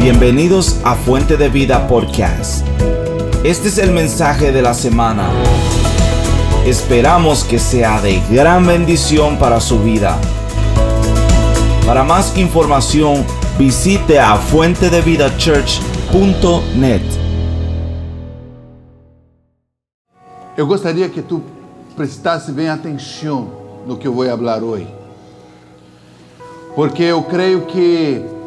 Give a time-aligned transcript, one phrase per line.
[0.00, 2.66] Bienvenidos a Fuente de Vida Podcast.
[3.44, 5.28] Este es el mensaje de la semana.
[6.64, 10.16] Esperamos que sea de gran bendición para su vida.
[11.84, 13.26] Para más información,
[13.58, 17.02] visite a fuentedevidachurch.net.
[20.56, 21.42] Eu gostaria que tu
[21.94, 23.50] prestasse bem atenção
[23.86, 24.88] no que eu vou falar hoje.
[26.74, 28.39] Porque eu creio que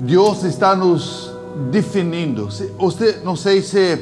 [0.00, 1.30] Deus está nos
[1.70, 2.48] definindo.
[2.78, 3.98] Você, não sei se.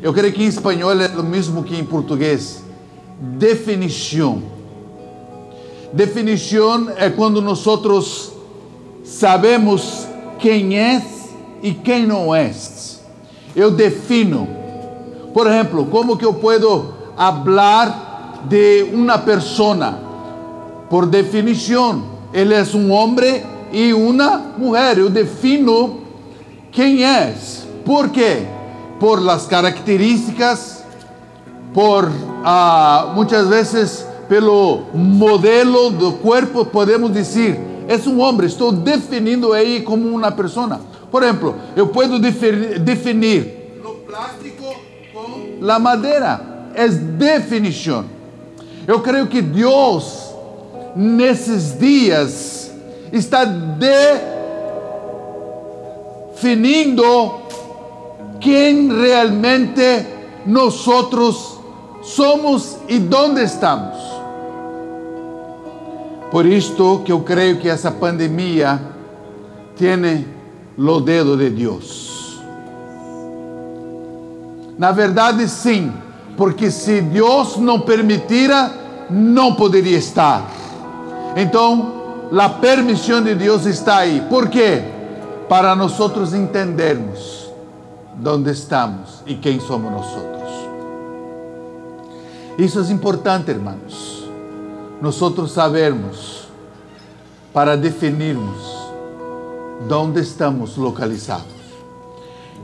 [0.00, 2.62] Eu creio que em espanhol é o mesmo que em português.
[3.20, 4.42] Definição.
[5.92, 7.64] Definição é quando nós
[9.04, 10.06] sabemos
[10.38, 11.02] quem é
[11.62, 12.52] e quem não é.
[13.54, 14.48] Eu defino.
[15.34, 19.98] Por exemplo, como que eu posso falar de uma pessoa?
[20.88, 24.98] Por definição, ele é um homem e uma mulher.
[24.98, 26.02] Eu defino
[26.70, 27.34] quem é.
[27.84, 28.46] Por quê?
[29.00, 30.84] Por las características,
[31.74, 32.08] por
[32.44, 39.80] ah, muitas vezes pelo modelo do corpo, podemos dizer, é um homem, estou definindo ele
[39.80, 40.80] como uma pessoa.
[41.10, 44.74] Por exemplo, eu posso definir, definir o plástico
[45.12, 46.40] com a madeira,
[46.74, 48.04] é definição.
[48.86, 50.30] Eu creio que Deus,
[50.96, 52.71] nesses dias,
[53.12, 53.44] está
[56.34, 57.42] definindo
[58.40, 60.06] quem realmente
[60.46, 60.74] nós
[62.02, 63.98] somos e onde estamos.
[66.30, 68.80] Por isto que eu creio que essa pandemia
[69.76, 70.26] tem
[70.76, 72.40] o dedo de Deus.
[74.78, 75.92] Na verdade, sim,
[76.36, 78.72] porque se Deus não permitira,
[79.10, 80.50] não poderia estar.
[81.36, 82.01] Então,
[82.40, 84.22] a permissão de Deus está aí.
[84.28, 84.82] Por quê?
[85.48, 85.92] Para nós
[86.32, 87.50] entendermos
[88.24, 90.06] onde estamos e quem somos nós.
[92.58, 94.28] Isso é importante, irmãos.
[95.00, 95.16] Nós
[95.52, 96.48] sabermos
[97.52, 98.82] para definirmos
[99.90, 101.52] onde estamos localizados.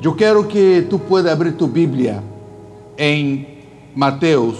[0.02, 2.22] Eu quero que tu puedas abrir tu Bíblia
[2.96, 3.58] em
[3.94, 4.56] Mateus,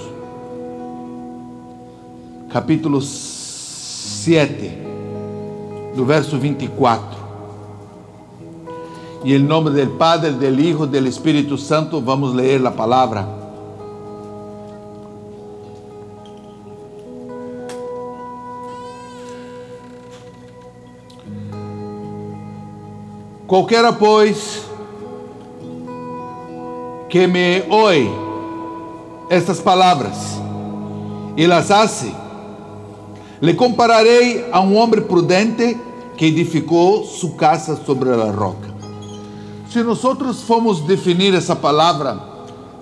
[2.51, 4.88] capítulo 7,
[5.99, 7.19] do verso 24.
[9.25, 13.29] E em nome do Padre, do Hijo, do Espírito Santo, vamos ler a palavra.
[23.49, 24.65] Qualquer, pois,
[27.09, 28.09] que me oye
[29.31, 30.41] estas palavras
[31.37, 32.15] e las hace,
[33.41, 35.88] le compararei a um homem prudente
[36.19, 38.75] que edificou sua casa sobre a roca.
[39.71, 40.01] Se nós
[40.43, 42.21] formos definir essa palavra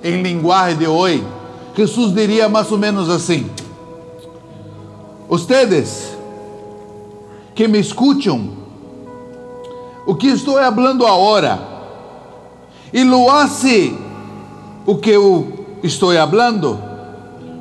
[0.02, 1.22] em linguagem de hoje,
[1.76, 3.50] Jesus diria mais ou menos assim:
[5.28, 6.16] Ustedes
[7.54, 8.52] que me escutam,
[10.06, 11.60] o que estou falando agora,
[12.90, 13.94] e lo hace
[14.86, 16.80] o que eu estou falando,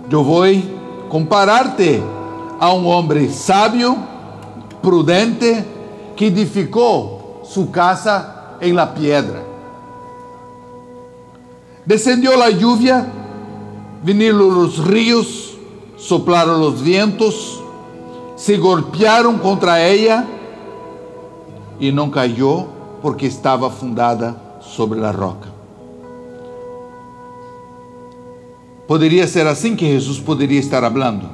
[0.09, 0.45] eu vou
[1.09, 2.01] comparar-te
[2.61, 4.14] a um homem sábio,
[4.85, 5.65] prudente,
[6.15, 9.43] que edificou sua casa em la piedra.
[11.83, 13.05] Descendió la lluvia,
[14.03, 15.57] vinieron los ríos,
[15.97, 17.63] soplaron los vientos,
[18.35, 20.27] se golpearam contra ella
[21.79, 22.67] e não caiu
[23.01, 25.49] porque estava fundada sobre a roca.
[28.87, 31.27] Poderia ser assim que Jesus poderia estar falando.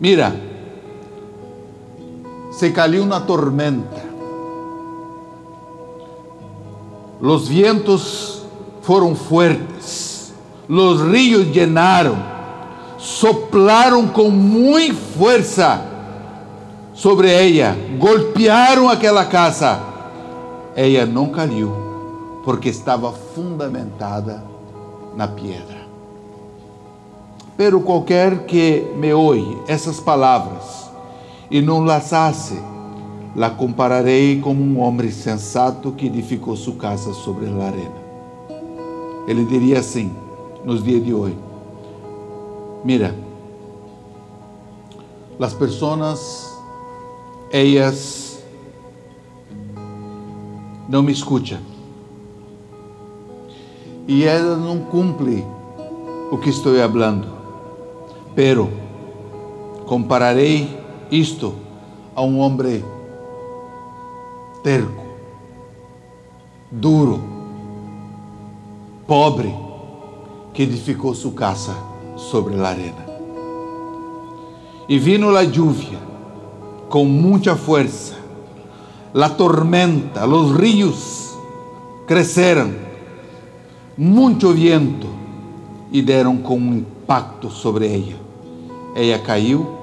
[0.00, 0.47] Mira,
[2.58, 4.02] se caiu uma tormenta.
[7.20, 8.42] Los vientos
[8.82, 10.32] foram fuertes,
[10.68, 12.16] los ríos llenaram,
[12.98, 15.86] soplaram com muita força
[16.94, 19.78] sobre ella, golpearam aquela casa.
[20.74, 21.72] Ela não caiu,
[22.44, 24.42] porque estava fundamentada
[25.16, 25.86] na pedra.
[27.56, 30.87] Pero qualquer que me oye essas palavras
[31.50, 32.60] e não las hace,
[33.34, 38.08] la compararei como um homem sensato que edificou sua casa sobre a arena.
[39.26, 40.10] Ele diria assim,
[40.64, 41.36] nos dias de hoje:
[42.84, 43.14] Mira,
[45.40, 46.56] as pessoas,
[47.52, 48.42] elas
[50.88, 51.58] não me escutam
[54.06, 55.46] e elas não cumprem
[56.32, 57.28] o que estou falando.
[58.34, 58.70] Pero
[59.86, 60.77] compararei
[61.10, 61.54] isto
[62.14, 62.84] a um homem
[64.62, 65.04] terco,
[66.70, 67.22] duro,
[69.06, 69.54] pobre,
[70.52, 71.74] que edificou sua casa
[72.16, 73.06] sobre a arena.
[74.88, 75.98] E vino a lluvia
[76.88, 78.14] com muita força,
[79.14, 81.36] a tormenta, os rios
[82.06, 82.74] cresceram,
[83.96, 85.06] muito viento
[85.92, 88.18] e deram com um impacto sobre ela.
[88.94, 89.77] Ela caiu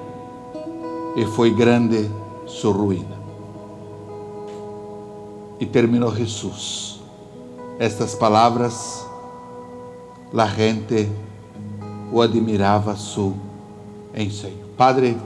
[1.16, 2.10] e foi grande
[2.46, 3.16] sua ruína.
[5.58, 7.00] E terminou Jesus.
[7.78, 9.06] Estas palavras,
[10.36, 11.08] a gente
[12.12, 13.32] o admirava su
[14.14, 14.66] enseño.
[14.76, 15.16] Padre,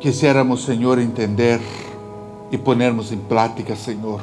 [0.00, 1.60] quisiéramos, Senhor, entender
[2.50, 4.20] e ponermos em prática, Senhor,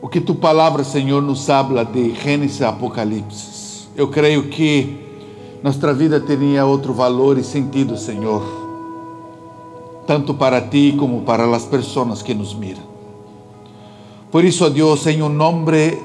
[0.00, 3.61] o que tu palavra, Senhor, nos habla de Gênesis e Apocalipse.
[3.94, 4.98] Eu creio que
[5.62, 8.42] nossa vida teria outro valor e sentido, Senhor,
[10.06, 12.82] tanto para ti como para as pessoas que nos miram.
[14.30, 15.98] Por isso, Deus, em nome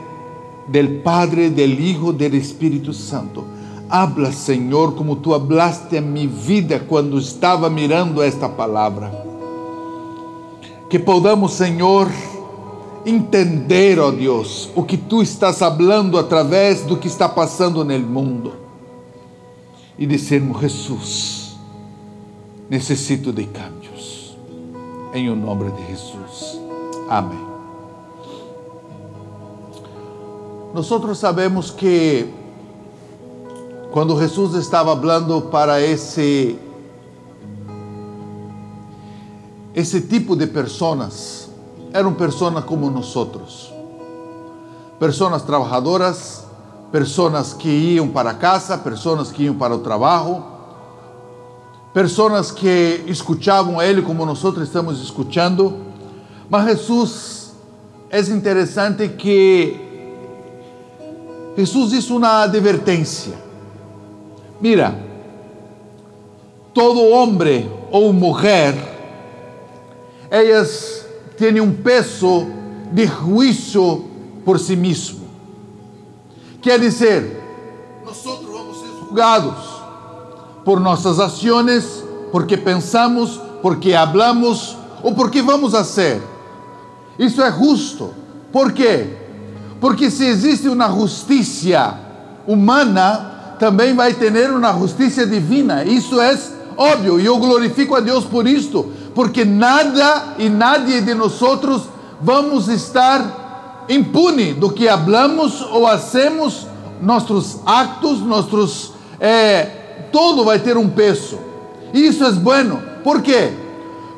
[0.68, 3.46] del Padre, del Hijo, del Espírito Santo,
[3.90, 9.26] habla, Senhor, como tu hablaste a minha vida quando estava mirando esta palavra.
[10.90, 12.10] Que podamos, Senhor,
[13.08, 18.54] entender, ó Deus, o que tu estás falando através do que está passando no mundo.
[19.98, 21.58] E dizermos, Jesus,
[22.70, 24.38] necessito de cambios.
[25.14, 26.60] Em o nome de Jesus.
[27.10, 27.48] Amém.
[30.74, 30.86] Nós
[31.18, 32.28] sabemos que
[33.92, 36.60] quando Jesus estava falando para esse
[39.74, 41.50] esse tipo de pessoas,
[41.94, 43.74] eram pessoas como nós,
[45.00, 46.46] pessoas trabalhadoras,
[46.92, 50.44] pessoas que iam para casa, pessoas que iam para o trabalho,
[51.94, 55.78] pessoas que escutavam a Ele como nós estamos escutando.
[56.50, 57.54] Mas Jesus
[58.10, 59.88] é interessante que
[61.56, 63.34] Jesús hizo una advertencia.
[64.62, 64.98] Mira,
[66.74, 68.76] todo hombre ou mulher,
[70.30, 70.97] elas
[71.38, 72.48] têm um peso
[72.92, 74.06] de juízo
[74.44, 75.28] por si mesmo.
[76.62, 77.44] Quer dizer,
[78.06, 79.78] nós vamos ser julgados
[80.66, 86.22] por nossas ações, porque pensamos, porque hablamos ou porque vamos a ser.
[87.18, 88.14] Isso é justo.
[88.52, 89.08] Por quê?
[89.80, 92.00] Porque se existe uma justiça
[92.48, 95.84] humana, também vai ter uma justiça divina.
[95.84, 96.38] Isso é
[96.76, 97.20] óbvio.
[97.20, 101.42] E eu glorifico a Deus por isto, porque nada e nadie de nós
[102.22, 106.68] vamos estar impune do que hablamos ou hacemos,
[107.02, 109.64] nossos actos, nossos é,
[110.12, 111.40] todo vai ter um peso.
[111.92, 112.80] Isso é bueno.
[113.04, 113.54] Por quê?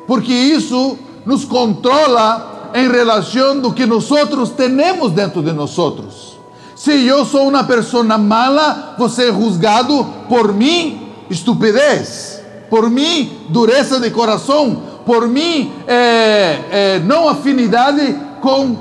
[0.06, 4.06] Porque isso nos controla em relação do que nós
[4.54, 5.74] temos dentro de nós.
[6.76, 13.98] Se eu sou uma pessoa mala, você é juzgado por mim, estupidez, por mim, dureza
[13.98, 18.76] de coração, por mim, é, é, não afinidade com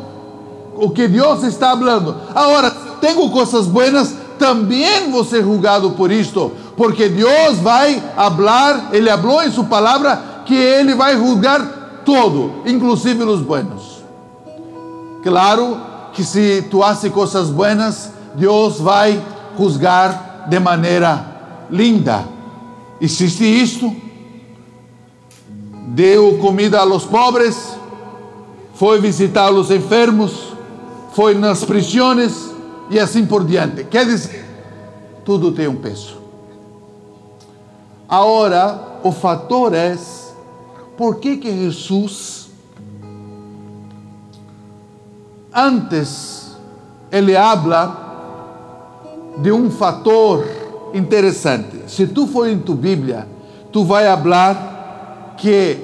[0.76, 2.16] o que Deus está falando.
[2.34, 2.72] Agora,
[3.02, 9.44] tenho coisas buenas, também vou ser julgado por isto, porque Deus vai falar, Ele falou
[9.44, 14.00] em Sua palavra que Ele vai julgar todo, inclusive os buenos.
[15.22, 15.78] Claro
[16.14, 19.22] que se tu haces coisas buenas, Deus vai
[19.58, 21.26] juzgar de maneira
[21.70, 22.24] linda.
[23.02, 24.09] Existe isto?
[25.90, 27.78] Deu comida a los pobres,
[28.76, 30.54] foi visitar os enfermos,
[31.14, 32.52] foi nas prisões
[32.90, 33.84] e assim por diante.
[33.84, 34.46] Quer dizer,
[35.26, 36.18] tudo tem um peso.
[38.08, 39.98] Agora, o fator é
[40.98, 42.50] por que que Jesus
[45.54, 46.56] antes
[47.12, 48.08] ele habla
[49.38, 50.46] de um fator
[50.94, 51.84] interessante.
[51.88, 53.28] Se tu for em tu Bíblia,
[53.72, 54.69] tu vai falar
[55.40, 55.78] que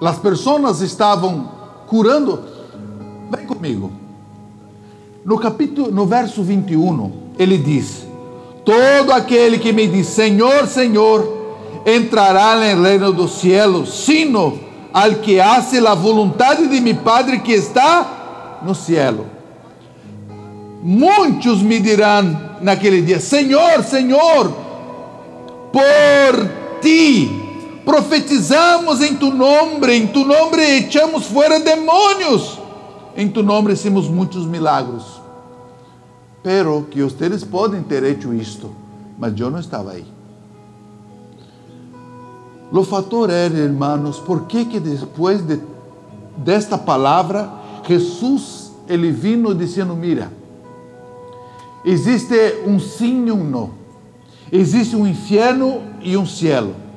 [0.00, 1.50] as pessoas estavam
[1.86, 2.40] curando.
[3.30, 3.92] Vem comigo.
[5.24, 8.06] No capítulo, no verso 21, ele diz:
[8.64, 14.58] Todo aquele que me diz Senhor, Senhor, entrará no reino dos cielos, sino
[14.92, 19.26] al que hace la voluntad de mi Padre que está no cielo.
[20.82, 24.52] Muitos me dirão naquele dia: Senhor, Senhor,
[25.72, 26.50] por
[26.80, 27.47] ti
[27.88, 32.58] profetizamos em tu nome, em tu nome echamos fora demônios,
[33.16, 35.18] em tu nome hicimos muitos milagros.
[36.42, 38.70] Pero que vocês podem ter hecho isto,
[39.18, 40.04] mas eu não estava aí.
[42.70, 45.58] O fator era, hermanos, por que que depois de,
[46.36, 47.50] desta palavra,
[47.88, 50.30] Jesus, ele vino dizendo, mira,
[51.86, 52.34] existe
[52.66, 53.70] um sim e um não.
[54.52, 56.87] Existe um inferno e um cielo.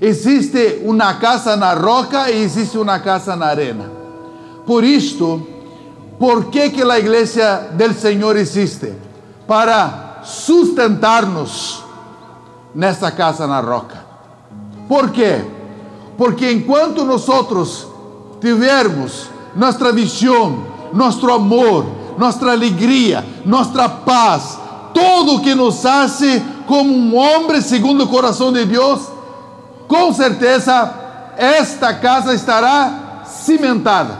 [0.00, 3.90] Existe uma casa na roca e existe uma casa na arena.
[4.66, 5.46] Por isto,
[6.18, 8.92] por que que a igreja del Senhor existe?
[9.46, 11.82] Para sustentar-nos
[12.74, 14.04] nessa casa na roca.
[14.88, 15.44] Por quê?
[16.16, 17.26] Porque enquanto nós
[18.40, 21.86] tivermos nossa visão, nosso amor,
[22.16, 24.58] nossa alegria, nossa paz,
[24.92, 29.17] tudo que nos hace como um homem segundo o coração de Deus,
[29.88, 30.92] com certeza
[31.36, 34.18] esta casa estará cimentada,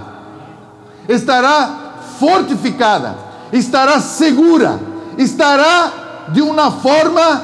[1.08, 1.70] estará
[2.18, 3.16] fortificada,
[3.52, 4.80] estará segura,
[5.18, 5.92] estará
[6.28, 7.42] de uma forma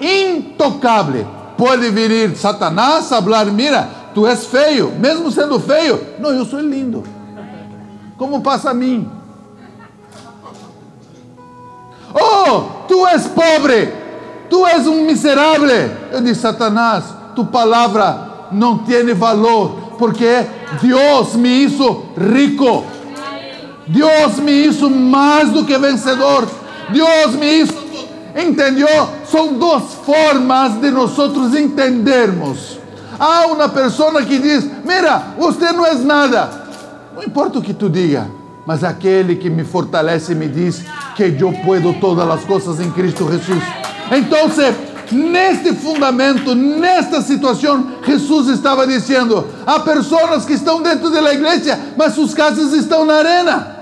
[0.00, 1.26] intocável.
[1.56, 6.00] Pode vir Satanás falar: mira, tu és feio, mesmo sendo feio.
[6.18, 7.02] Não, eu sou lindo.
[8.18, 9.10] Como passa a mim?
[12.14, 13.92] Oh, tu és pobre,
[14.48, 15.90] tu és um miserável.
[16.12, 17.04] Eu disse: Satanás,
[17.36, 20.46] tu palavra não tem valor, porque
[20.82, 22.84] Deus me hizo rico.
[23.86, 26.48] Deus me hizo mais do que vencedor.
[26.90, 27.86] Deus me hizo
[28.36, 29.08] Entendeu?
[29.24, 31.16] São duas formas de nós
[31.54, 32.78] entendermos.
[33.18, 36.50] Há uma pessoa que diz: Mira, você não é nada.
[37.16, 38.28] Não importa o que tu diga,
[38.66, 40.84] mas aquele que me fortalece me diz
[41.16, 43.62] que eu puedo todas as coisas em Cristo Jesus.
[44.12, 44.50] Então,
[45.14, 52.14] neste fundamento, nesta situação, Jesus estava dizendo: há pessoas que estão dentro da igreja, mas
[52.14, 53.76] suas casas estão na arena.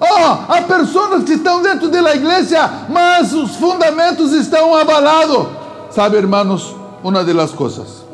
[0.00, 5.46] Oh, há pessoas que estão dentro da igreja, mas os fundamentos estão abalados.
[5.90, 8.04] Sabe, irmãos, uma das coisas.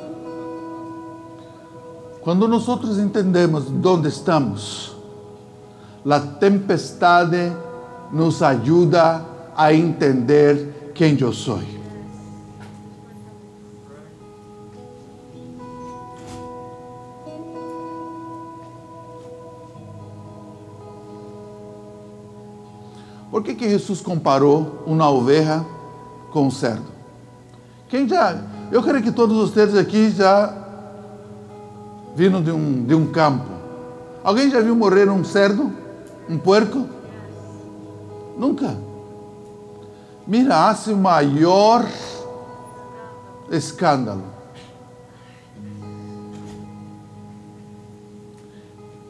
[2.23, 4.95] Quando nós entendemos onde estamos,
[6.09, 7.52] a tempestade
[8.12, 9.21] nos ajuda a
[9.75, 11.61] entender quem eu sou.
[23.30, 25.64] Por que, que Jesus comparou uma oveja
[26.30, 26.85] com um cerdo?
[27.88, 28.38] Quem já.
[28.71, 30.54] Eu creio que todos vocês aqui já
[32.14, 33.47] viram de um, de um campo.
[34.23, 35.73] Alguém já viu morrer um cerdo?
[36.28, 36.87] Um porco?
[38.38, 38.91] Nunca.
[40.26, 41.87] Mira, hace maior
[43.50, 44.25] escândalo.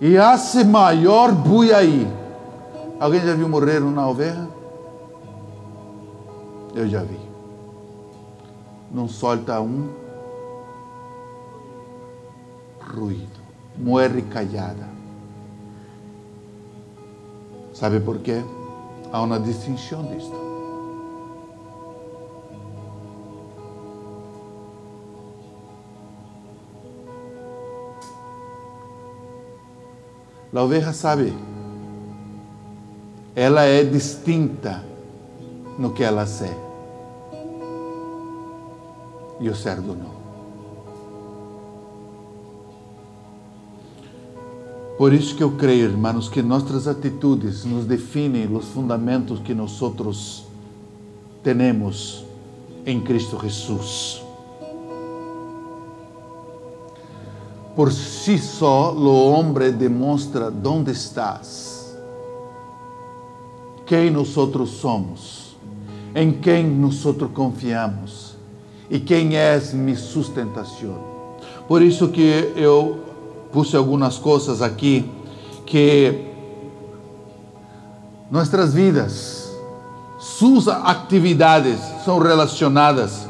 [0.01, 2.11] E hace maior buiaí.
[2.99, 4.49] Alguém já viu morrer uma ovelha?
[6.75, 7.21] Eu já vi.
[8.91, 9.91] Não solta um
[12.81, 13.41] ruído.
[13.77, 14.89] Morre callada.
[17.73, 18.43] Sabe por quê?
[19.13, 20.52] Há uma distinção disto.
[30.55, 31.33] A oveja sabe
[33.35, 34.85] ela é distinta
[35.79, 36.73] no que ela é.
[39.41, 40.23] E o cerdo não.
[44.99, 49.73] Por isso que eu creio, irmãos, que nossas atitudes nos definem os fundamentos que nós
[51.43, 52.25] temos
[52.87, 54.22] em Cristo Jesus.
[57.75, 61.97] Por si só, o homem demonstra onde estás
[63.87, 65.57] quem nós somos,
[66.15, 67.03] em quem nós
[67.35, 68.37] confiamos
[68.91, 70.99] e quem é minha sustentação.
[71.67, 73.01] Por isso que eu
[73.51, 75.11] puse algumas coisas aqui
[75.65, 76.27] que
[78.31, 79.51] nossas vidas,
[80.19, 83.27] suas atividades são relacionadas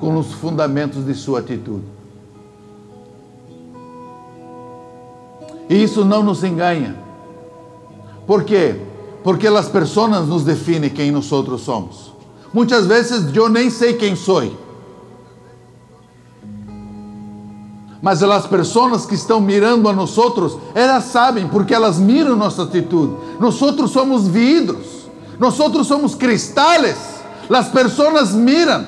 [0.00, 1.93] com os fundamentos de sua atitude.
[5.68, 6.96] E isso não nos engana.
[8.26, 8.80] Por quê?
[9.24, 12.12] porque as pessoas nos definem quem nós somos.
[12.52, 14.62] Muitas vezes eu nem sei quem sou.
[18.02, 20.14] Mas as pessoas que estão mirando a nós,
[20.74, 23.16] elas sabem, porque elas miram nossa atitude.
[23.40, 26.98] Nós somos vidros, nós somos cristales.
[27.48, 28.86] As pessoas miram.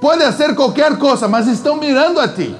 [0.00, 2.54] Pode ser qualquer coisa, mas estão mirando a ti.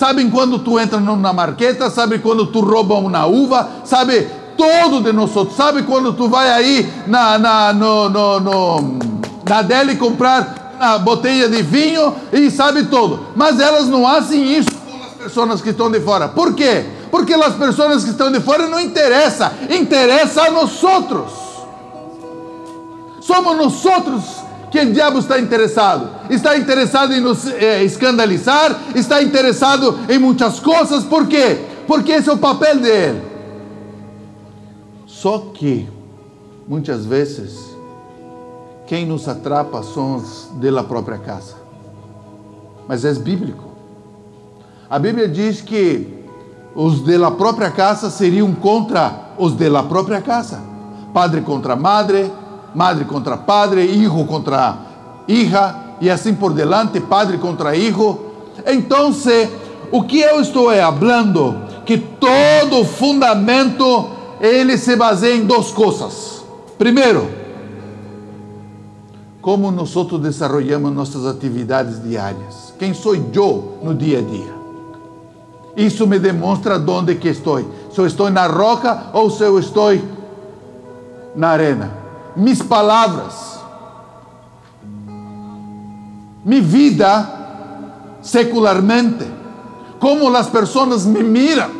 [0.00, 4.26] Sabem quando tu entra numa marqueta, sabe quando tu rouba uma uva, sabe
[4.56, 5.30] todo de nós.
[5.54, 8.98] Sabe quando tu vai aí na, na, no, no, no,
[9.46, 13.26] na dela e comprar uma botella de vinho e sabe tudo.
[13.36, 16.28] Mas elas não fazem isso com as pessoas que estão de fora.
[16.28, 16.86] Por quê?
[17.10, 21.30] Porque as pessoas que estão de fora não interessa, interessa a nós outros.
[23.20, 24.39] Somos nós outros
[24.70, 26.08] que o diabo está interessado.
[26.30, 31.04] Está interessado em nos eh, escandalizar, está interessado em muitas coisas.
[31.04, 31.58] Por quê?
[31.86, 33.22] Porque esse é o papel dele.
[35.06, 35.88] Só que,
[36.68, 37.58] muitas vezes,
[38.86, 41.54] quem nos atrapa são os da própria casa.
[42.86, 43.70] Mas é bíblico.
[44.88, 46.24] A Bíblia diz que
[46.74, 50.60] os da própria casa seriam contra os da própria casa.
[51.12, 52.32] Padre contra madre,
[52.74, 54.76] madre contra padre, hijo contra
[55.26, 58.18] hija, e assim por delante, padre contra hijo.
[58.66, 59.12] Então,
[59.92, 61.56] o que eu estou falando?
[61.84, 64.08] Que todo fundamento
[64.40, 66.44] ele se baseia em duas coisas.
[66.78, 67.28] Primeiro,
[69.40, 72.74] como nós desenvolvemos nossas atividades diárias.
[72.78, 74.60] Quem sou eu no dia a dia?
[75.76, 77.58] Isso me demonstra onde que estou.
[77.90, 79.98] Se eu estou na roca ou se eu estou
[81.34, 81.99] na arena.
[82.36, 83.60] Mis palavras,
[86.44, 87.40] minha vida
[88.22, 89.26] secularmente,
[89.98, 91.70] como as pessoas me miram.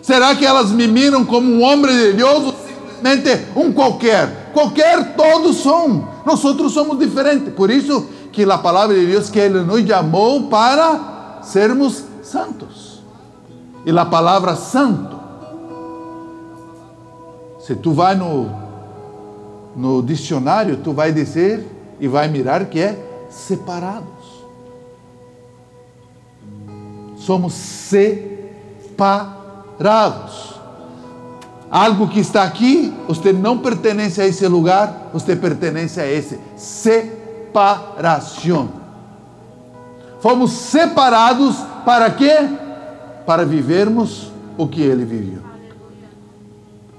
[0.00, 4.50] Será que elas me miram como um homem de Deus ou simplesmente um qualquer?
[4.52, 6.08] Qualquer todos são.
[6.24, 7.52] Nós outros somos diferentes.
[7.54, 13.02] Por isso que a palavra de Deus que Ele nos chamou para sermos santos.
[13.84, 15.18] E a palavra santo,
[17.58, 18.48] se tu vai no,
[19.74, 21.66] no dicionário, tu vai dizer
[21.98, 22.98] e vai mirar que é
[23.30, 24.42] separados.
[27.16, 29.32] Somos separados.
[31.70, 36.38] Algo que está aqui, você não pertence a esse lugar, você pertence a esse.
[36.56, 38.02] Separação.
[40.20, 42.48] Fomos separados para quê?
[43.24, 45.42] Para vivermos o que ele viveu.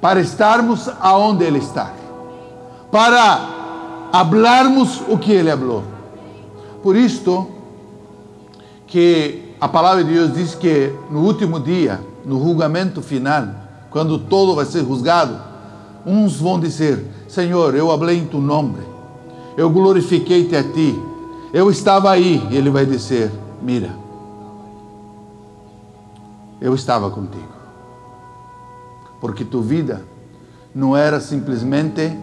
[0.02, 2.03] Para estarmos aonde ele está.
[2.94, 5.84] Para hablarmos o que ele falou.
[6.84, 7.48] Por isto
[8.86, 13.48] que a palavra de Deus diz que no último dia no julgamento final,
[13.90, 15.42] quando todo vai ser juzgado,
[16.06, 18.78] uns vão dizer: Senhor, eu falei em tu nome,
[19.58, 20.96] eu glorifiquei-te a ti,
[21.52, 22.48] eu estava aí.
[22.52, 23.90] E ele vai dizer: Mira,
[26.62, 27.54] eu estava contigo,
[29.20, 30.06] porque tua vida
[30.76, 32.16] não era simplesmente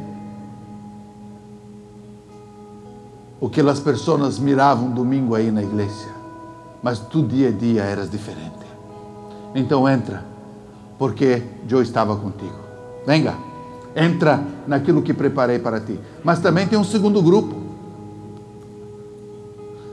[3.40, 6.09] o que as pessoas miravam domingo aí na igreja,
[6.83, 8.61] mas tu dia a dia eras diferente.
[9.55, 10.24] Então entra,
[10.98, 12.59] porque eu estava contigo.
[13.07, 13.35] Venga,
[13.96, 15.98] entra naquilo que preparei para ti.
[16.22, 17.57] Mas também tem um segundo grupo.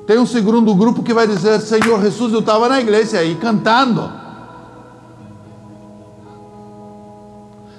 [0.05, 4.12] Tem um segundo grupo que vai dizer: Senhor Jesus, eu estava na igreja aí cantando.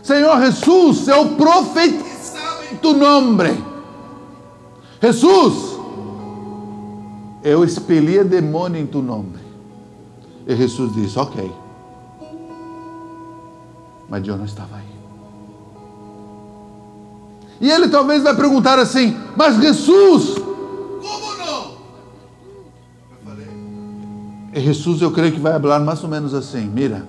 [0.02, 3.67] Senhor Jesus, eu profetizava em tu nome.
[5.00, 5.78] Jesus,
[7.42, 9.38] eu expelia demônio em tu nome.
[10.46, 11.68] E Jesus disse: Ok
[14.08, 14.98] mas eu não estava aí.
[17.60, 21.72] E ele talvez vai perguntar assim: Mas Jesus, como não?
[23.10, 23.46] Eu falei.
[24.54, 27.04] E Jesus, eu creio que vai falar mais ou menos assim: Mira,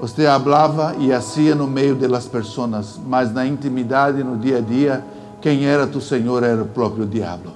[0.00, 5.04] você falava e hacía no meio das pessoas, mas na intimidade, no dia a dia,
[5.44, 7.50] quem era tu Senhor era o próprio diabo.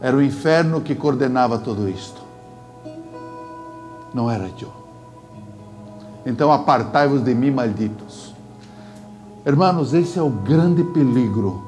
[0.00, 2.20] Era o inferno que coordenava tudo isto.
[4.12, 4.72] Não era eu.
[6.26, 8.34] Então apartai-vos de mim, malditos.
[9.46, 11.62] Hermanos, esse é o grande peligro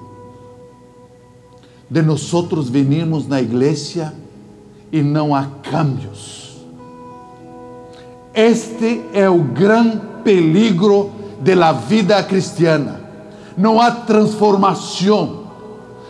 [1.88, 4.12] de nós outros virmos na igreja
[4.90, 6.45] e não há cambios.
[8.36, 13.00] Este é o grande peligro da vida cristiana.
[13.56, 15.44] Não há transformação,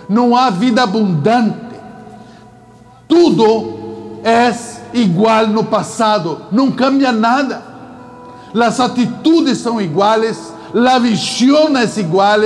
[0.08, 1.66] não há vida abundante
[3.08, 4.52] tudo é
[4.92, 7.62] igual no passado, não cambia nada.
[8.54, 12.38] As atitudes são iguais, a visão é igual,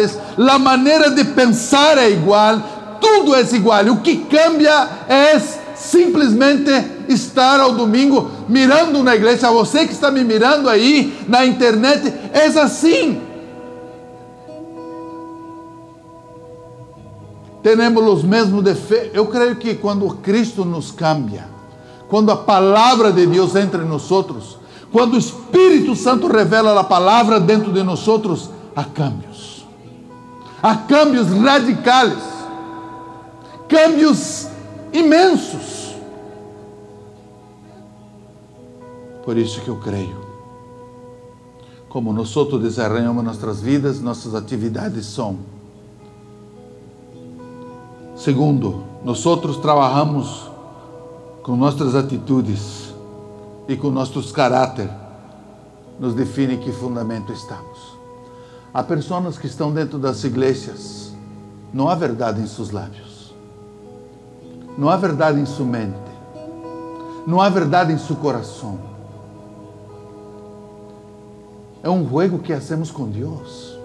[0.50, 2.60] a maneira de pensar é igual,
[3.00, 3.84] tudo é igual.
[3.86, 5.38] O que cambia é
[5.74, 6.70] simplesmente
[7.12, 9.50] estar ao domingo mirando na igreja.
[9.50, 13.30] Você que está me mirando aí na internet, é assim.
[17.62, 19.10] temos os mesmos defeitos.
[19.14, 21.46] Eu creio que quando Cristo nos cambia,
[22.08, 24.08] quando a palavra de Deus entra em nós,
[24.92, 28.04] Quando o Espírito Santo revela a palavra dentro de nós,
[28.74, 29.64] há cambios.
[30.62, 32.18] Há cambios radicais.
[33.68, 34.48] Cambios
[34.92, 35.79] imensos.
[39.30, 40.16] Por isso que eu creio.
[41.88, 45.38] Como nós desarranhamos nossas vidas, nossas atividades são.
[48.16, 49.22] Segundo, nós
[49.62, 50.50] trabalhamos
[51.44, 52.92] com nossas atitudes
[53.68, 54.90] e com nossos caráter,
[56.00, 57.96] nos define que fundamento estamos.
[58.74, 61.12] Há pessoas que estão dentro das igrejas,
[61.72, 63.32] não há verdade em seus lábios,
[64.76, 65.94] não há verdade em sua mente,
[67.28, 68.90] não há verdade em seu coração.
[71.82, 73.78] É um juego que hacemos com Deus.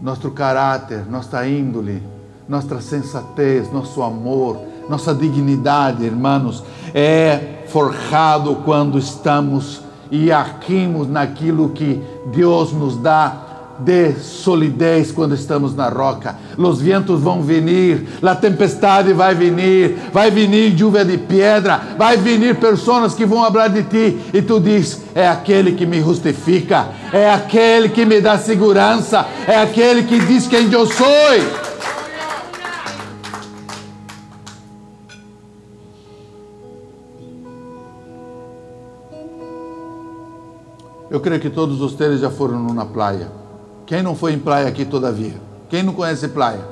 [0.00, 2.02] Nosso caráter, nossa índole,
[2.48, 12.02] nossa sensatez, nosso amor, nossa dignidade, irmãos, é forjado quando estamos e agimos naquilo que
[12.32, 13.49] Deus nos dá
[13.84, 16.36] de solidez quando estamos na roca.
[16.56, 22.56] Os ventos vão vir, a tempestade vai vir, vai vir chuva de pedra, vai vir
[22.56, 27.30] pessoas que vão falar de ti e tu diz: é aquele que me justifica, é
[27.30, 31.08] aquele que me dá segurança, é aquele que diz quem eu sou.
[41.10, 43.39] Eu creio que todos vocês já foram numa praia.
[43.90, 45.34] Quem não foi em praia aqui todavia?
[45.68, 46.64] Quem não conhece praia?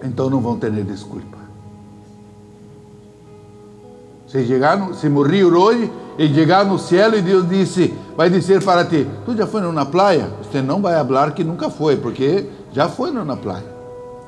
[0.00, 1.36] Então não vão ter desculpa.
[4.28, 8.62] Se chegar, no, se morrer hoje e chegar no céu e Deus disse, vai dizer
[8.62, 10.30] para ti, tu já foi numa praia?
[10.44, 13.66] Você não vai falar que nunca foi, porque já foi numa praia.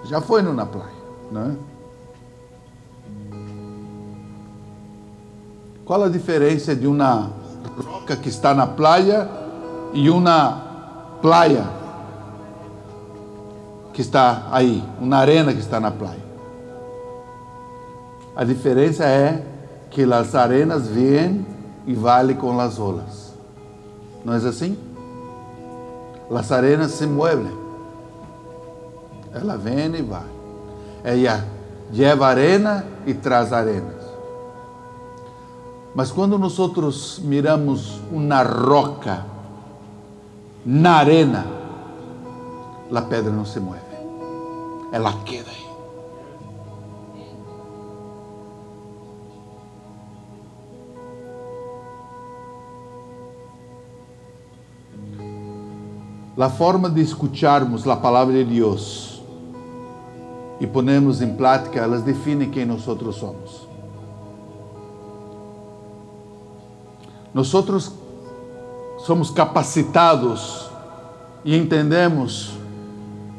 [0.03, 0.91] Já foi numa praia,
[1.31, 1.57] né?
[5.85, 7.31] Qual a diferença de uma
[7.79, 9.44] roca que está na praia
[9.95, 11.65] e uma praia
[13.93, 16.25] que está aí, uma arena que está na praia?
[18.35, 19.47] A diferença é
[19.91, 21.47] que as arenas vêm
[21.87, 23.33] e valem com as olas.
[24.25, 24.77] Não é assim?
[26.35, 27.57] As arenas se movem.
[29.33, 30.27] Ela vem e vai.
[31.05, 31.45] Ela
[31.93, 33.95] leva arena e traz arena.
[35.95, 39.34] Mas quando nós miramos uma roca
[40.65, 41.47] na arena,
[42.91, 43.79] a pedra não se move,
[44.93, 45.65] ela queda aí.
[56.37, 59.23] A forma de escucharmos a palavra de Deus
[60.61, 62.83] e ponemos em prática, elas definem quem nós
[63.17, 63.67] somos.
[67.33, 67.49] Nós
[69.05, 70.71] somos capacitados
[71.45, 72.53] e entendemos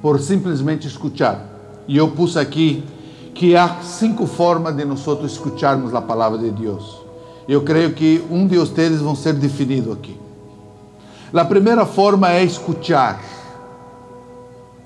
[0.02, 1.44] por simplesmente escutar.
[1.88, 2.84] E eu pus aqui
[3.34, 7.02] que há cinco formas de nós escutarmos a palavra de Deus.
[7.48, 10.16] Eu creio que um de vocês vão ser definido aqui.
[11.34, 13.22] A primeira forma é escutar,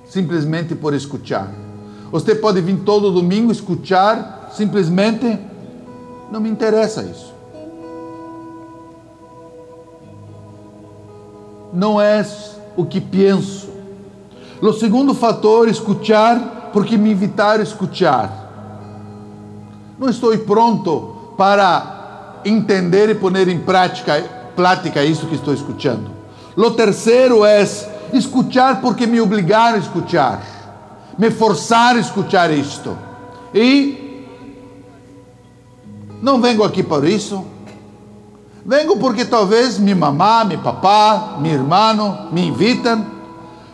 [0.08, 1.54] simplesmente por escutar.
[2.12, 5.38] Você pode vir todo domingo escutar, simplesmente
[6.32, 7.39] não me interessa isso.
[11.74, 12.26] Não é
[12.76, 13.70] o que penso.
[14.62, 18.40] O segundo fator, escutar, porque me invitaram a escutar.
[19.98, 24.24] Não estou pronto para entender e pôr em prática,
[24.56, 26.10] prática isso que estou escutando.
[26.56, 27.66] O terceiro é
[28.14, 30.42] escutar porque me obrigaram a escutar,
[31.18, 32.98] me forçaram a escutar isto.
[33.54, 34.28] E
[36.22, 37.46] não venho aqui por isso
[38.70, 43.04] Vengo porque talvez mi mamá, mi papá, mi hermano me invitam.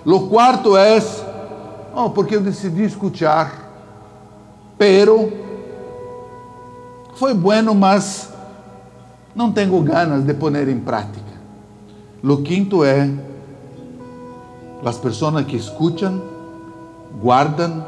[0.06, 1.04] Lo quarto é,
[1.94, 3.52] oh, porque eu decidi escutar.
[4.78, 5.34] Pero
[7.16, 8.30] foi bueno, mas
[9.36, 11.34] não tenho ganas de pôr em prática.
[12.24, 13.10] Lo quinto é
[14.86, 16.22] as pessoas que escutam,
[17.22, 17.86] guardam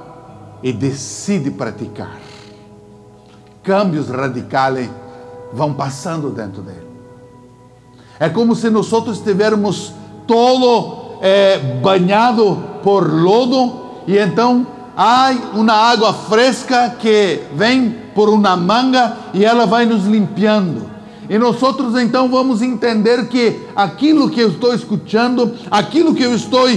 [0.61, 2.17] e decidem praticar.
[3.63, 4.89] Cambios radicais
[5.53, 6.86] vão passando dentro dele.
[8.19, 9.93] É como se nós estivéssemos
[10.25, 18.57] todo eh, banhado por lodo e então há uma água fresca que vem por uma
[18.57, 20.89] manga e ela vai nos limpando.
[21.29, 21.57] E nós
[22.01, 26.67] então vamos entender que aquilo que eu estou escutando, aquilo que eu estou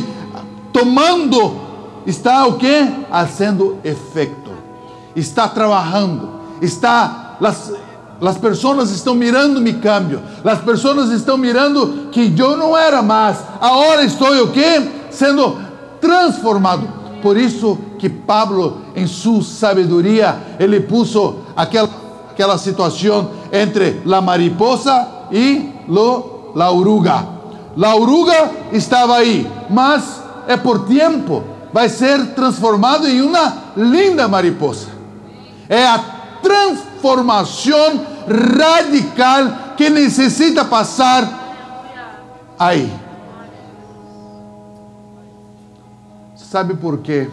[0.72, 1.56] tomando,
[2.04, 2.88] está o que?
[3.08, 4.50] Fazendo efeito.
[5.14, 6.28] está trabalhando,
[6.60, 7.36] está
[8.20, 13.38] las personas estão mirando mi cambio, las personas estão mirando que eu não era mais,
[13.60, 14.82] agora estou o quê?
[15.10, 15.58] Sendo
[16.00, 17.00] transformado.
[17.22, 21.88] Por isso que Pablo, em sua sabedoria, ele puso aquela,
[22.30, 27.26] aquela situação entre la mariposa e lo, la oruga.
[27.76, 34.88] La oruga estava aí, mas é por tempo, vai ser transformado em uma linda mariposa.
[35.68, 35.98] É a
[37.00, 41.38] transformação radical que necessita passar
[42.58, 42.92] aí.
[46.36, 47.28] Sabe por quê?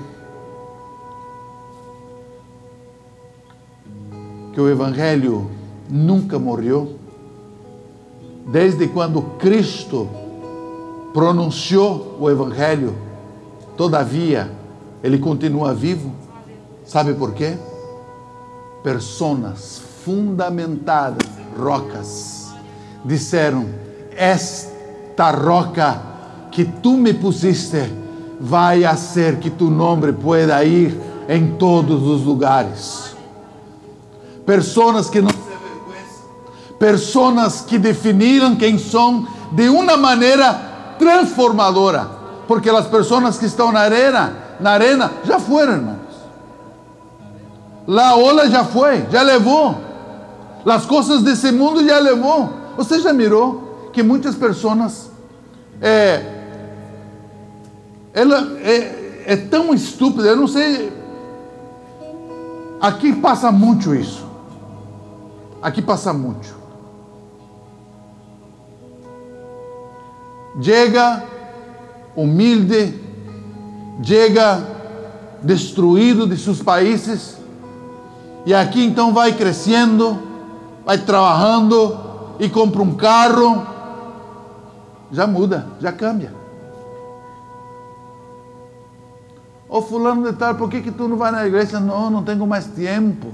[4.54, 5.52] Que o Evangelho
[5.90, 6.98] nunca morreu.
[8.48, 10.08] Desde quando Cristo
[11.14, 12.96] pronunciou o Evangelho,
[13.76, 14.50] todavia,
[15.04, 16.12] ele continua vivo.
[16.86, 17.58] Sabe por quê?
[18.88, 21.28] Personas fundamentadas,
[21.60, 22.54] rocas,
[23.04, 23.66] disseram:
[24.16, 26.02] Esta roca
[26.50, 27.84] que tu me pusiste
[28.40, 30.98] vai fazer que tu nome pueda ir
[31.28, 33.14] em todos os lugares.
[34.46, 35.36] Personas que não se
[36.80, 42.10] personas que definiram quem são de uma maneira transformadora,
[42.48, 45.97] porque as pessoas que estão na arena, na arena já foram, irmãos.
[47.88, 49.78] La ola já foi, já levou.
[50.66, 52.50] As coisas desse mundo já levou.
[52.76, 55.10] Você já mirou que muitas pessoas
[55.82, 56.22] é,
[58.14, 60.92] ela é, é tão estúpida, eu não sei.
[62.82, 64.28] Aqui passa muito isso.
[65.62, 66.56] Aqui passa muito.
[70.62, 71.24] Chega
[72.16, 73.00] humilde,
[74.04, 74.64] chega
[75.42, 77.38] destruído de seus países,
[78.48, 80.18] e aqui então vai crescendo,
[80.86, 82.00] vai trabalhando
[82.40, 83.68] e compra um carro,
[85.12, 86.34] já muda, já cambia.
[89.68, 91.78] Ô fulano de tal, por que, que tu não vai na igreja?
[91.78, 93.28] Não, não tenho mais tempo.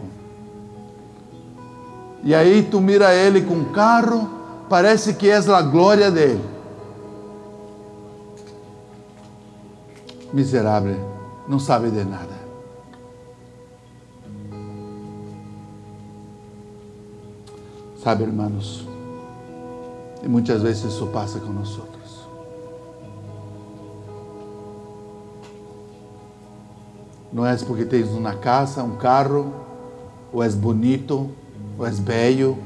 [2.23, 4.27] E aí tu mira ele com um carro,
[4.67, 6.43] parece que és a glória dele.
[10.33, 11.07] Miserável,
[11.47, 12.42] não sabe de nada.
[18.03, 18.85] Sabe, irmãos,
[20.21, 22.27] e muitas vezes isso passa com nós outros.
[27.31, 29.53] Não é porque tens uma casa, um carro,
[30.33, 31.29] ou és bonito,
[31.79, 32.57] ou és bello.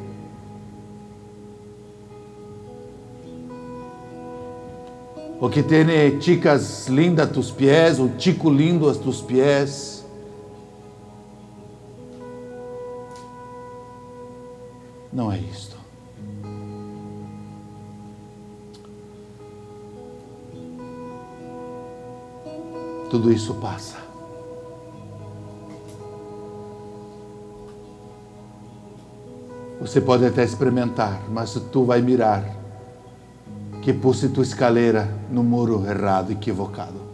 [5.40, 9.97] Ou que tem chicas lindas a tus pés, ou chico lindo a tus pés.
[15.18, 15.76] Não é isto.
[23.10, 23.98] Tudo isso passa.
[29.82, 32.56] Você pode até experimentar, mas tu vai mirar
[33.82, 37.08] que puse tua escalera no muro errado, equivocado.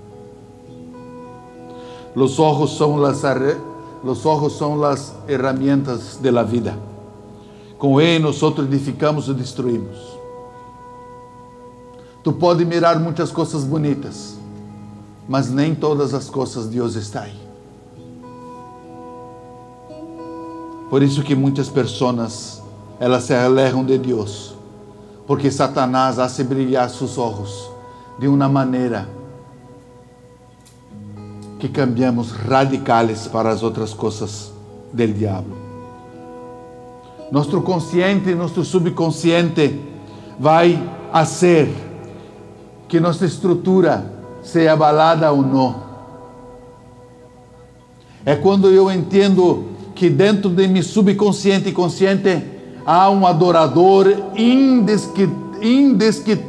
[2.14, 3.24] Los ojos son las,
[4.04, 6.76] los ojos son las herramientas de la vida.
[7.84, 9.98] Com ele nós edificamos e destruímos.
[12.24, 14.38] Tu pode mirar muitas coisas bonitas,
[15.28, 17.38] mas nem todas as coisas Deus está aí.
[20.90, 22.64] Por isso que muitas pessoas
[23.02, 24.56] elas se alejam de Deus,
[25.28, 27.70] porque Satanás hace brilhar seus olhos
[28.18, 29.10] de uma maneira
[31.60, 34.54] que cambiamos radicales para as outras coisas
[34.94, 35.63] del diabo.
[37.34, 39.80] Nosso consciente nosso subconsciente
[40.40, 40.80] vai
[41.12, 41.68] fazer
[42.88, 44.06] que nossa estrutura
[44.44, 45.82] seja abalada ou não.
[48.24, 49.66] É quando eu entendo
[49.96, 52.44] que dentro de meu subconsciente e consciente
[52.86, 55.56] há um adorador indescritível.
[55.60, 56.40] Indescri...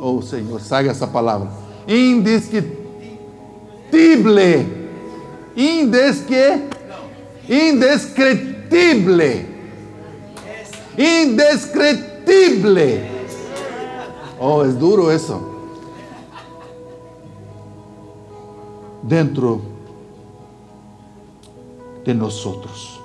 [0.00, 1.50] Oh Senhor, sabe essa palavra.
[1.86, 2.72] Indescritível.
[5.54, 6.62] Indesque...
[7.46, 9.51] Indescritível
[10.96, 13.10] indescriptible.
[14.38, 15.50] Oh, es duro eso.
[19.02, 19.60] Dentro
[22.04, 23.00] de nosotros.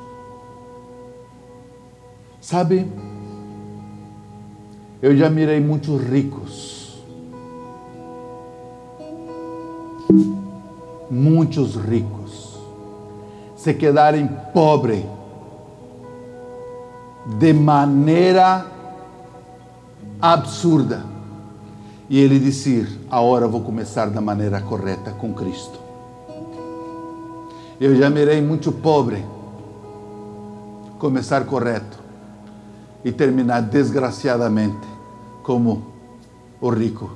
[2.40, 2.88] Sabe,
[5.02, 7.04] eu já mirei muitos ricos,
[11.12, 12.58] muitos ricos,
[13.56, 15.06] se quedarem pobre
[17.28, 18.66] de maneira
[20.22, 21.04] absurda.
[22.10, 25.80] E ele dizer: agora vou começar da maneira correta com Cristo.
[27.80, 29.24] Eu já mirei muito pobre
[30.98, 32.00] começar correto
[33.06, 34.88] e terminar desgraciadamente
[35.44, 35.86] como
[36.60, 37.12] o rico.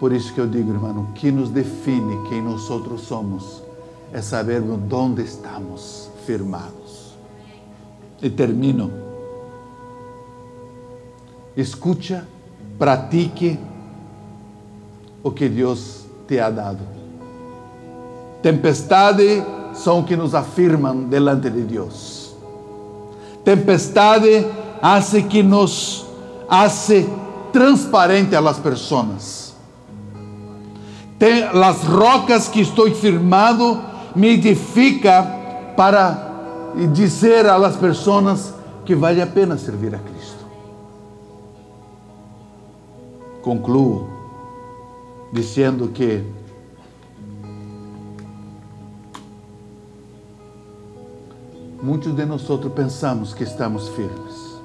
[0.00, 3.67] Por isso que eu digo, irmão, que nos define quem nós outros somos
[4.12, 7.16] é sabermos onde estamos firmados.
[8.20, 8.90] E termino.
[11.56, 12.20] Escute,
[12.78, 13.58] pratique
[15.22, 16.80] o que Deus te ha dado.
[18.42, 19.42] Tempestade
[19.74, 22.34] são que nos afirmam delante de Deus.
[23.44, 24.46] Tempestade
[24.80, 26.06] hace que nos
[26.48, 27.08] hace
[27.52, 29.54] transparente a las personas.
[31.52, 36.28] Las rocas que estou firmado me edifica para
[36.92, 40.44] dizer las pessoas que vale a pena servir a Cristo.
[43.42, 44.08] Concluo
[45.32, 46.24] dizendo que
[51.82, 52.42] muitos de nós
[52.74, 54.60] pensamos que estamos firmes,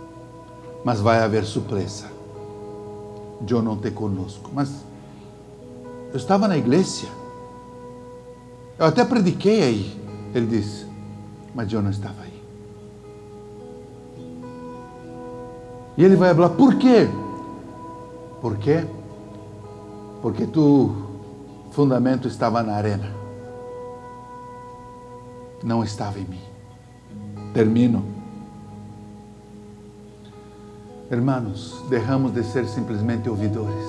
[0.84, 2.12] mas vai haver surpresa.
[3.48, 4.70] Eu não te conosco, mas
[6.12, 7.08] eu estava na igreja,
[8.84, 10.04] eu até prediquei aí.
[10.34, 10.86] Ele disse,
[11.54, 12.44] mas eu não estava aí.
[15.98, 17.08] E ele vai falar, por quê?
[18.42, 18.86] Por quê?
[20.24, 20.90] porque tu
[21.72, 23.14] fundamento estava na arena,
[25.62, 26.42] não estava em mim.
[27.54, 28.06] Termino.
[31.12, 33.86] Hermanos, deixamos de ser simplesmente ouvidores,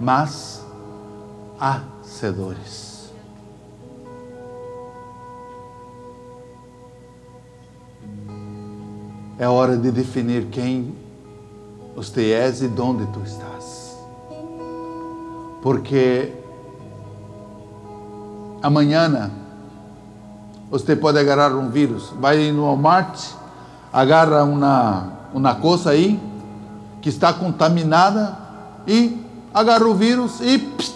[0.00, 0.65] mas
[1.58, 3.10] hacedores.
[9.38, 10.94] É hora de definir quem
[11.94, 13.86] você és e onde tu estás
[15.66, 16.32] porque
[18.62, 19.32] amanhã
[20.70, 22.12] você pode agarrar um vírus.
[22.20, 23.20] Vai no Walmart,
[23.92, 26.20] agarra uma, uma coisa aí
[27.02, 28.38] que está contaminada
[28.86, 29.20] e
[29.52, 30.94] agarra o vírus e pss,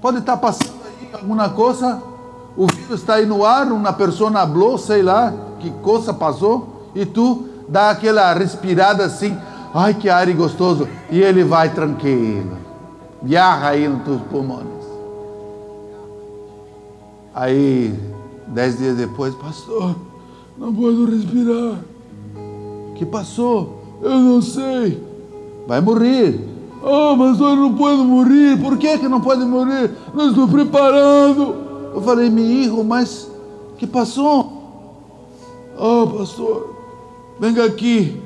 [0.00, 2.02] Pode estar passando aí alguma coisa,
[2.56, 7.04] o vírus está aí no ar, uma pessoa falou, sei lá, que coisa passou, e
[7.04, 9.36] tu dá aquela respirada assim,
[9.74, 12.56] ai que ar gostoso, e ele vai tranquilo,
[13.22, 14.66] viaja aí nos teus pulmões.
[17.34, 17.98] Aí,
[18.46, 19.96] dez dias depois, pastor,
[20.56, 21.78] não posso respirar.
[22.94, 23.85] que passou?
[24.02, 25.02] Eu não sei.
[25.66, 26.40] Vai morrer.
[26.82, 28.60] Ah, oh, pastor, não pode morrer.
[28.60, 29.90] Por que, que não pode morrer?
[30.14, 31.56] Não estou preparado.
[31.94, 33.30] Eu falei, meu filho, mas
[33.78, 34.52] que passou?
[35.76, 36.76] Ah, oh, pastor,
[37.40, 38.20] venga aqui.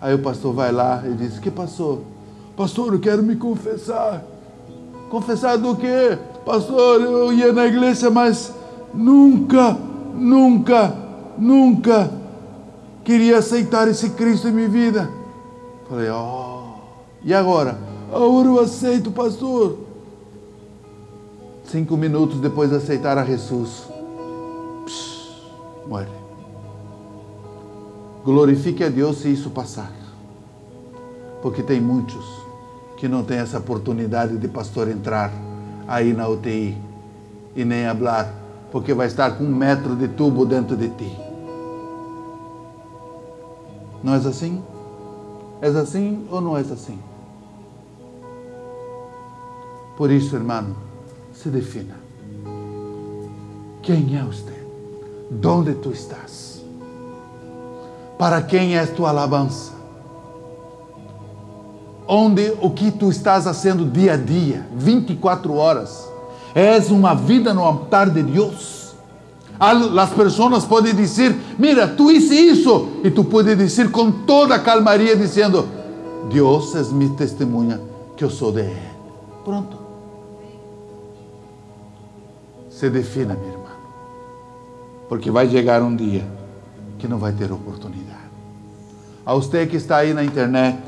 [0.00, 2.02] Aí o pastor vai lá e diz: Que passou?
[2.56, 4.24] Pastor, eu quero me confessar.
[5.10, 6.18] Confessar do quê?
[6.44, 8.54] Pastor, eu ia na igreja, mas
[8.94, 9.76] nunca,
[10.14, 10.94] nunca,
[11.38, 12.19] nunca
[13.10, 15.10] queria aceitar esse Cristo em minha vida.
[15.88, 16.74] Falei, ó, oh.
[17.24, 17.76] e agora?
[18.12, 19.78] Agora eu aceito, pastor.
[21.64, 23.88] Cinco minutos depois de aceitar a Jesus,
[24.86, 25.28] Psh.
[28.24, 29.90] Glorifique a Deus se isso passar.
[31.42, 32.24] Porque tem muitos
[32.96, 35.32] que não têm essa oportunidade de pastor entrar
[35.88, 36.78] aí na UTI
[37.56, 38.32] e nem falar,
[38.70, 41.29] porque vai estar com um metro de tubo dentro de ti.
[44.02, 44.62] Não é assim?
[45.60, 46.98] É assim ou não é assim?
[49.96, 50.74] Por isso, irmão,
[51.32, 51.94] se defina.
[53.82, 54.66] Quem é você?
[55.46, 56.62] Onde tu estás?
[58.18, 59.72] Para quem és tua alabança?
[62.06, 66.08] Onde o que tu estás fazendo dia a dia, 24 horas,
[66.54, 68.79] és uma vida no altar de Deus.
[69.60, 74.58] As pessoas podem dizer: Mira, tu hice isso, e tu podes dizer com toda a
[74.58, 75.68] calmaria, dizendo:
[76.32, 77.78] Deus é minha testemunha
[78.16, 78.90] que eu sou de Ele.
[79.44, 79.76] Pronto.
[82.70, 83.70] Se defina, minha irmã,
[85.10, 86.26] porque vai chegar um dia
[86.98, 88.18] que não vai ter oportunidade.
[89.26, 90.78] A você que está aí na internet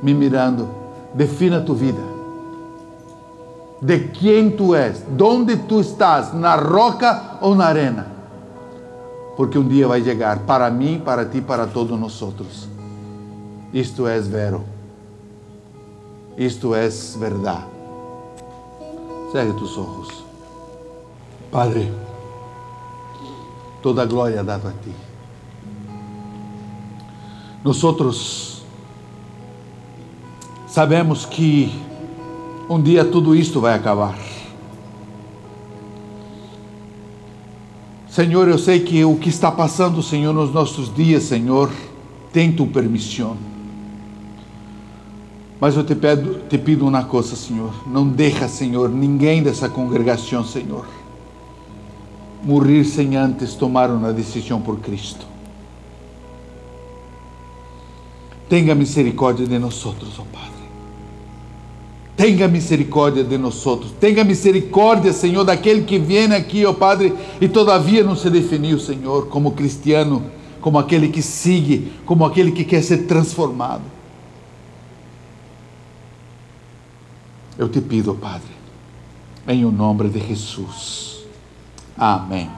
[0.00, 0.68] me mirando,
[1.12, 2.15] defina tu vida.
[3.80, 8.16] De quem tu és, de onde tu estás, na roca ou na arena.
[9.36, 12.66] porque um dia vai chegar para mim, para ti, para todos nós outros.
[13.72, 14.64] Isto é vero.
[16.38, 17.66] Isto é verdade.
[19.30, 20.24] Segue tus ojos.
[21.50, 21.92] Padre,
[23.82, 24.94] toda glória dada a ti.
[27.62, 28.64] Nós
[30.66, 31.78] sabemos que
[32.68, 34.18] um dia tudo isto vai acabar.
[38.08, 41.70] Senhor, eu sei que o que está passando, Senhor, nos nossos dias, Senhor,
[42.32, 43.36] tem tua permissão.
[45.60, 47.72] Mas eu te peço, te pido uma coisa, Senhor.
[47.86, 50.86] Não deixa, Senhor, ninguém dessa congregação, Senhor,
[52.42, 55.26] morrer sem antes tomar uma decisão por Cristo.
[58.48, 59.92] Tenha misericórdia de nós, oh
[60.32, 60.55] Padre.
[62.16, 63.62] Tenha misericórdia de nós.
[64.00, 69.26] Tenha misericórdia, Senhor, daquele que vem aqui, ó Padre, e todavia não se definiu, Senhor,
[69.26, 70.24] como cristiano,
[70.60, 73.82] como aquele que sigue, como aquele que quer ser transformado.
[77.58, 78.48] Eu te pido, Padre,
[79.46, 81.20] em o nome de Jesus.
[81.96, 82.48] Amém.